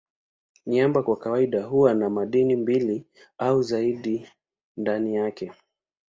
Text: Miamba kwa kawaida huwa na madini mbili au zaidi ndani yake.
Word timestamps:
Miamba 0.65 1.03
kwa 1.03 1.17
kawaida 1.17 1.63
huwa 1.63 1.93
na 1.93 2.09
madini 2.09 2.55
mbili 2.55 3.05
au 3.37 3.63
zaidi 3.63 4.29
ndani 4.77 5.15
yake. 5.15 5.51